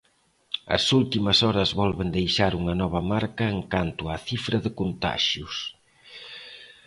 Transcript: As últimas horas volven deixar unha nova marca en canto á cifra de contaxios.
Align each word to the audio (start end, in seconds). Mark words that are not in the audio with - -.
As 0.77 0.83
últimas 0.99 1.37
horas 1.45 1.69
volven 1.81 2.09
deixar 2.17 2.51
unha 2.61 2.75
nova 2.81 3.01
marca 3.11 3.45
en 3.55 3.59
canto 3.73 4.03
á 4.13 4.15
cifra 4.27 4.57
de 4.65 4.71
contaxios. 4.79 5.55